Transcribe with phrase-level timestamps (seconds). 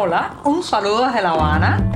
[0.00, 1.90] Hola, un saludo desde La Habana.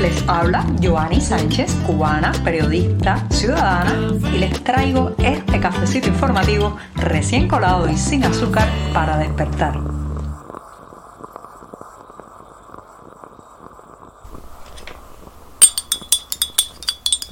[0.00, 3.92] Les habla Joanny Sánchez, cubana, periodista, ciudadana,
[4.32, 9.80] y les traigo este cafecito informativo recién colado y sin azúcar para despertar.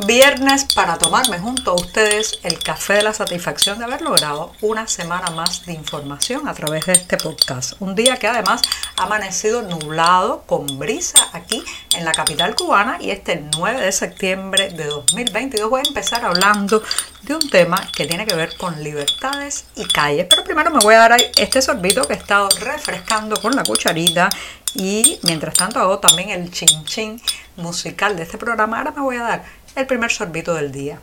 [0.05, 4.89] Viernes para tomarme junto a ustedes el café de la satisfacción de haber logrado una
[4.89, 7.81] semana más de información a través de este podcast.
[7.81, 8.61] Un día que además
[8.97, 11.63] amanecido nublado con brisa aquí
[11.97, 16.83] en la capital cubana y este 9 de septiembre de 2022 voy a empezar hablando
[17.23, 20.27] de un tema que tiene que ver con libertades y calles.
[20.29, 24.29] Pero primero me voy a dar este sorbito que he estado refrescando con la cucharita
[24.75, 27.21] y mientras tanto hago también el chin chin
[27.57, 28.79] musical de este programa.
[28.79, 29.45] Ahora me voy a dar
[29.77, 31.01] el primer sorbito del día.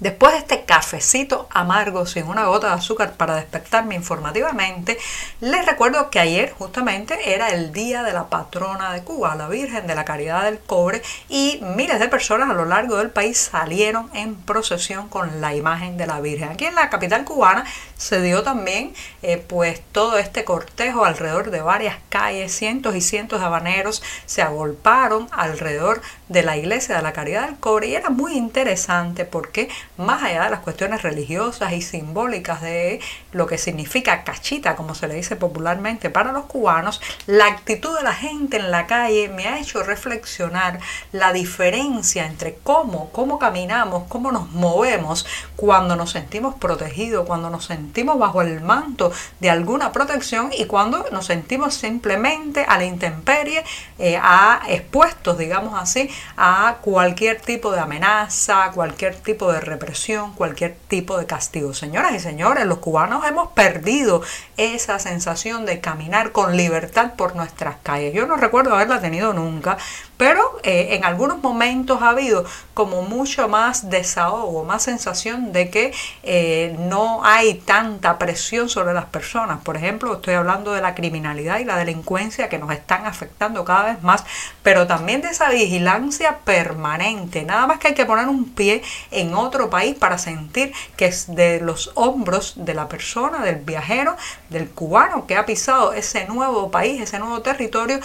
[0.00, 4.98] Después de este cafecito amargo sin una gota de azúcar para despertarme informativamente,
[5.40, 9.86] les recuerdo que ayer justamente era el día de la patrona de Cuba, la Virgen
[9.86, 14.10] de la Caridad del Cobre, y miles de personas a lo largo del país salieron
[14.14, 16.48] en procesión con la imagen de la Virgen.
[16.50, 17.64] Aquí en la capital cubana
[17.96, 23.38] se dio también eh, pues todo este cortejo alrededor de varias calles, cientos y cientos
[23.38, 27.88] de habaneros se agolparon alrededor de la iglesia de la Caridad del Cobre.
[27.88, 33.00] Y era muy interesante porque más allá de las cuestiones religiosas y simbólicas de
[33.32, 38.02] lo que significa cachita, como se le dice popularmente para los cubanos, la actitud de
[38.02, 40.80] la gente en la calle me ha hecho reflexionar
[41.12, 47.66] la diferencia entre cómo, cómo caminamos, cómo nos movemos cuando nos sentimos protegidos, cuando nos
[47.66, 53.64] sentimos bajo el manto de alguna protección y cuando nos sentimos simplemente a la intemperie,
[53.98, 60.76] eh, a expuestos, digamos así, a cualquier tipo de amenaza, cualquier tipo de represión, cualquier
[60.88, 61.74] tipo de castigo.
[61.74, 64.22] Señoras y señores, los cubanos hemos perdido
[64.56, 68.14] esa sensación de caminar con libertad por nuestras calles.
[68.14, 69.78] Yo no recuerdo haberla tenido nunca,
[70.16, 75.92] pero eh, en algunos momentos ha habido como mucho más desahogo, más sensación de que
[76.22, 79.60] eh, no hay tanta presión sobre las personas.
[79.62, 83.84] Por ejemplo, estoy hablando de la criminalidad y la delincuencia que nos están afectando cada
[83.84, 84.24] vez más,
[84.62, 87.44] pero también de esa vigilancia permanente.
[87.44, 91.34] Nada más que hay que poner un pie en otro país para sentir que es
[91.34, 94.16] de los hombros de la persona, del viajero,
[94.48, 98.00] del cubano que ha pisado ese nuevo país, ese nuevo territorio,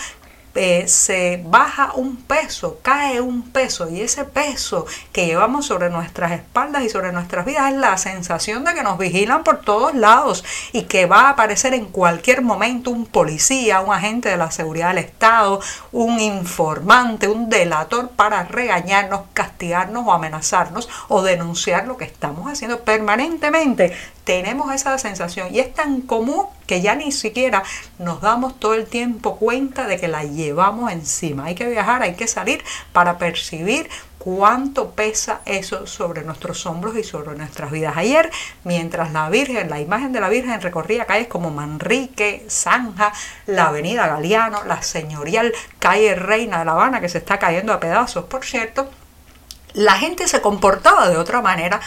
[0.88, 6.84] se baja un peso, cae un peso y ese peso que llevamos sobre nuestras espaldas
[6.84, 10.44] y sobre nuestras vidas es la sensación de que nos vigilan por todos lados
[10.74, 14.90] y que va a aparecer en cualquier momento un policía, un agente de la seguridad
[14.90, 15.62] del Estado,
[15.92, 22.82] un informante, un delator para regañarnos, castigarnos o amenazarnos o denunciar lo que estamos haciendo
[22.82, 23.96] permanentemente.
[24.24, 27.64] Tenemos esa sensación y es tan común que ya ni siquiera
[27.98, 31.46] nos damos todo el tiempo cuenta de que la llevamos encima.
[31.46, 32.64] Hay que viajar, hay que salir
[32.94, 37.98] para percibir cuánto pesa eso sobre nuestros hombros y sobre nuestras vidas.
[37.98, 38.30] Ayer,
[38.66, 43.14] mientras la Virgen, la imagen de la Virgen recorría calles como Manrique, Zanja,
[43.48, 47.80] la Avenida Galeano, la señorial calle Reina de La Habana, que se está cayendo a
[47.80, 48.92] pedazos, por cierto,
[49.74, 51.80] la gente se comportaba de otra manera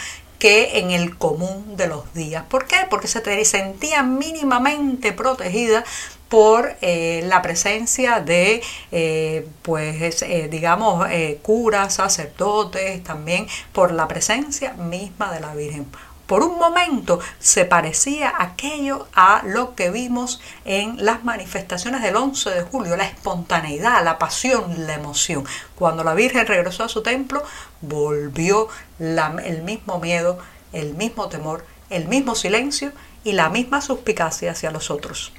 [0.43, 2.43] que en el común de los días.
[2.49, 2.75] ¿Por qué?
[2.89, 5.85] Porque se sentía mínimamente protegida
[6.27, 8.61] por eh, la presencia de,
[8.91, 11.07] eh, pues, eh, digamos,
[11.41, 15.85] curas, sacerdotes, también por la presencia misma de la Virgen
[16.27, 22.49] por un momento se parecía aquello a lo que vimos en las manifestaciones del 11
[22.49, 25.45] de julio, la espontaneidad, la pasión, la emoción.
[25.75, 27.43] Cuando la Virgen regresó a su templo,
[27.81, 28.67] volvió
[28.99, 30.39] el mismo miedo,
[30.71, 32.91] el mismo temor, el mismo silencio
[33.23, 35.33] y la misma suspicacia hacia los otros.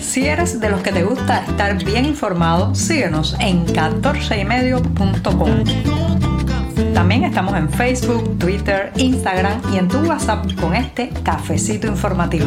[0.00, 6.33] Si eres de los que te gusta estar bien informado, síguenos en 14ymedio.com.
[6.94, 12.46] También estamos en Facebook, Twitter, Instagram y en tu WhatsApp con este cafecito informativo.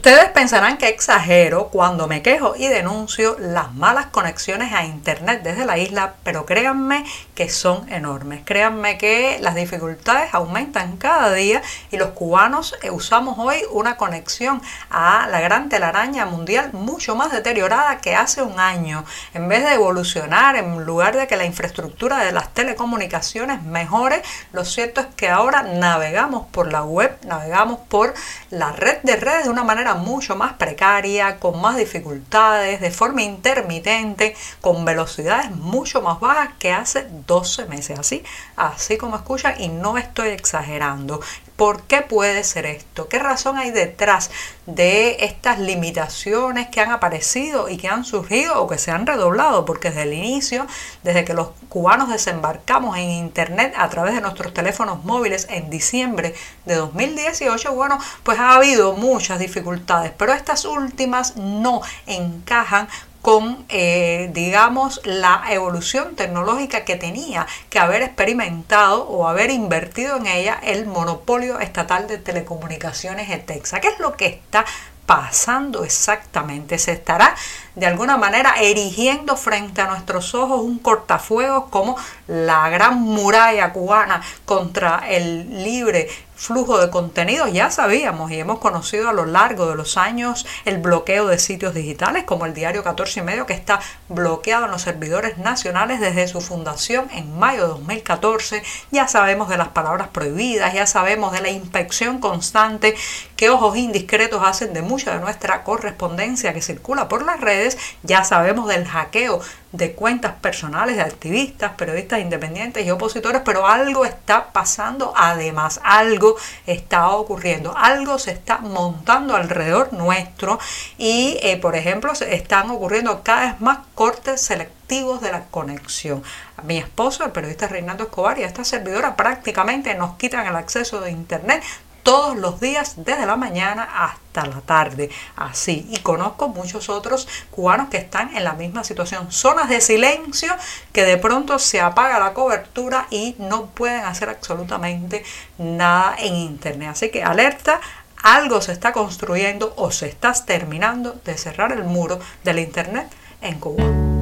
[0.00, 5.66] Ustedes pensarán que exagero cuando me quejo y denuncio las malas conexiones a Internet desde
[5.66, 7.04] la isla, pero créanme
[7.34, 8.40] que son enormes.
[8.46, 11.60] Créanme que las dificultades aumentan cada día
[11.90, 17.30] y los cubanos eh, usamos hoy una conexión a la gran telaraña mundial mucho más
[17.30, 19.04] deteriorada que hace un año.
[19.34, 24.64] En vez de evolucionar, en lugar de que la infraestructura de las telecomunicaciones mejore, lo
[24.64, 28.14] cierto es que ahora navegamos por la web, navegamos por
[28.48, 33.22] la red de redes de una manera mucho más precaria, con más dificultades, de forma
[33.22, 37.98] intermitente, con velocidades mucho más bajas que hace 12 meses.
[37.98, 38.22] Así,
[38.56, 41.20] así como escuchan, y no estoy exagerando.
[41.60, 43.06] ¿Por qué puede ser esto?
[43.08, 44.30] ¿Qué razón hay detrás
[44.64, 49.66] de estas limitaciones que han aparecido y que han surgido o que se han redoblado?
[49.66, 50.66] Porque desde el inicio,
[51.02, 56.34] desde que los cubanos desembarcamos en Internet a través de nuestros teléfonos móviles en diciembre
[56.64, 62.88] de 2018, bueno, pues ha habido muchas dificultades, pero estas últimas no encajan
[63.22, 70.26] con, eh, digamos, la evolución tecnológica que tenía que haber experimentado o haber invertido en
[70.26, 73.80] ella el monopolio estatal de telecomunicaciones ETEXA.
[73.80, 74.64] ¿Qué es lo que está
[75.04, 76.78] pasando exactamente?
[76.78, 77.34] Se estará
[77.74, 81.96] de alguna manera erigiendo frente a nuestros ojos un cortafuegos como
[82.26, 86.08] la gran muralla cubana contra el libre
[86.40, 87.52] flujo de contenidos.
[87.52, 91.74] Ya sabíamos y hemos conocido a lo largo de los años el bloqueo de sitios
[91.74, 96.26] digitales como el diario 14 y medio que está bloqueado en los servidores nacionales desde
[96.28, 98.62] su fundación en mayo de 2014.
[98.90, 102.96] Ya sabemos de las palabras prohibidas, ya sabemos de la inspección constante
[103.36, 107.76] que ojos indiscretos hacen de mucha de nuestra correspondencia que circula por las redes.
[108.02, 109.42] Ya sabemos del hackeo
[109.72, 116.29] de cuentas personales de activistas, periodistas independientes y opositores, pero algo está pasando además, algo
[116.66, 120.58] está ocurriendo, algo se está montando alrededor nuestro
[120.98, 126.22] y, eh, por ejemplo, están ocurriendo cada vez más cortes selectivos de la conexión.
[126.64, 131.00] Mi esposo, el periodista Reinaldo Escobar y a esta servidora prácticamente nos quitan el acceso
[131.00, 131.62] de Internet
[132.02, 135.10] todos los días desde la mañana hasta la tarde.
[135.36, 135.86] Así.
[135.90, 139.30] Y conozco muchos otros cubanos que están en la misma situación.
[139.30, 140.54] Zonas de silencio
[140.92, 145.24] que de pronto se apaga la cobertura y no pueden hacer absolutamente
[145.58, 146.90] nada en Internet.
[146.90, 147.80] Así que alerta.
[148.22, 153.08] Algo se está construyendo o se está terminando de cerrar el muro del Internet
[153.40, 154.19] en Cuba.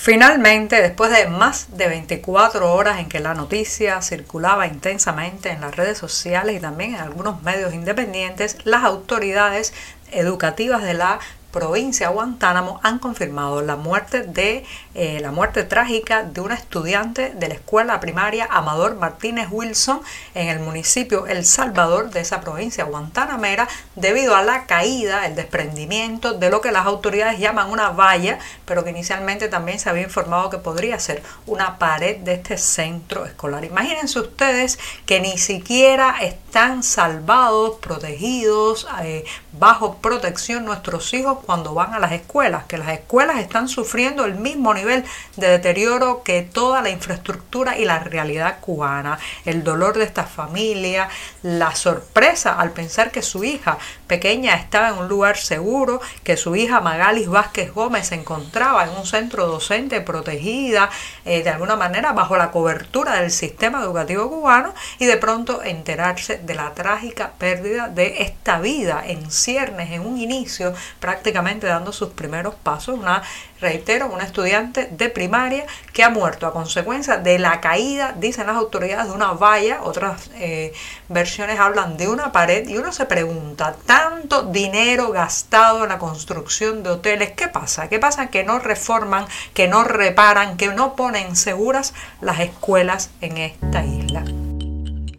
[0.00, 5.74] Finalmente, después de más de 24 horas en que la noticia circulaba intensamente en las
[5.74, 9.74] redes sociales y también en algunos medios independientes, las autoridades
[10.12, 11.18] educativas de la
[11.50, 14.64] provincia Guantánamo han confirmado la muerte de
[15.00, 20.00] eh, la muerte trágica de una estudiante de la escuela primaria Amador Martínez Wilson
[20.34, 26.32] en el municipio El Salvador de esa provincia guantánamera debido a la caída, el desprendimiento
[26.32, 30.50] de lo que las autoridades llaman una valla, pero que inicialmente también se había informado
[30.50, 33.64] que podría ser una pared de este centro escolar.
[33.64, 41.94] Imagínense ustedes que ni siquiera están salvados, protegidos, eh, bajo protección nuestros hijos cuando van
[41.94, 46.82] a las escuelas, que las escuelas están sufriendo el mismo nivel de deterioro que toda
[46.82, 51.08] la infraestructura y la realidad cubana, el dolor de esta familia,
[51.42, 56.56] la sorpresa al pensar que su hija pequeña estaba en un lugar seguro, que su
[56.56, 60.90] hija Magalis Vázquez Gómez se encontraba en un centro docente protegida,
[61.24, 66.38] eh, de alguna manera bajo la cobertura del sistema educativo cubano y de pronto enterarse
[66.38, 72.10] de la trágica pérdida de esta vida en ciernes, en un inicio prácticamente dando sus
[72.10, 73.22] primeros pasos, una
[73.60, 78.56] reitero, una estudiante de primaria que ha muerto a consecuencia de la caída, dicen las
[78.56, 80.72] autoridades, de una valla, otras eh,
[81.08, 86.82] versiones hablan de una pared y uno se pregunta, tanto dinero gastado en la construcción
[86.82, 87.88] de hoteles, ¿qué pasa?
[87.88, 88.28] ¿Qué pasa?
[88.28, 94.24] Que no reforman, que no reparan, que no ponen seguras las escuelas en esta isla.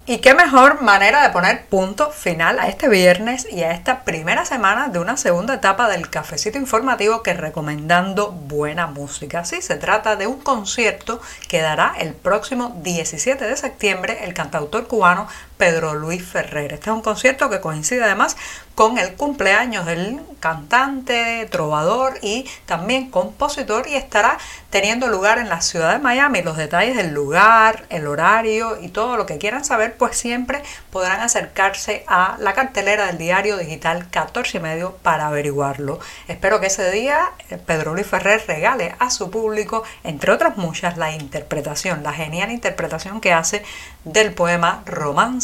[0.09, 4.43] Y qué mejor manera de poner punto final a este viernes y a esta primera
[4.43, 9.45] semana de una segunda etapa del cafecito informativo que recomendando buena música.
[9.45, 14.87] Sí, se trata de un concierto que dará el próximo 17 de septiembre el cantautor
[14.87, 15.27] cubano
[15.59, 16.71] Pedro Luis Ferrer.
[16.71, 18.37] Este es un concierto que coincide además
[18.75, 24.37] con el cumpleaños del cantante, trovador y también compositor y estará
[24.69, 26.41] teniendo lugar en la ciudad de Miami.
[26.43, 31.19] Los detalles del lugar, el horario y todo lo que quieran saber, pues siempre podrán
[31.19, 35.99] acercarse a la cartelera del diario digital 14 y medio para averiguarlo.
[36.29, 40.95] Espero que ese día eh, Pedro Luis Ferrer regale a su público, entre otras muchas,
[40.95, 43.61] la interpretación, la genial interpretación que hace
[44.05, 44.83] del poema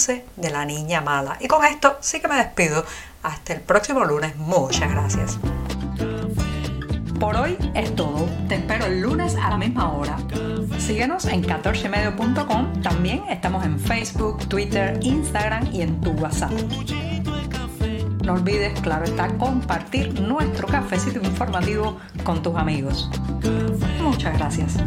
[0.07, 1.37] De la Niña Mala.
[1.39, 2.85] Y con esto sí que me despido.
[3.23, 4.35] Hasta el próximo lunes.
[4.35, 5.39] Muchas gracias.
[7.19, 8.27] Por hoy es todo.
[8.47, 10.17] Te espero el lunes a la misma hora.
[10.77, 12.81] Síguenos en 14medio.com.
[12.83, 16.51] También estamos en Facebook, Twitter, Instagram y en tu WhatsApp.
[18.23, 23.09] No olvides, claro está, compartir nuestro cafecito informativo con tus amigos.
[24.01, 24.77] Muchas gracias.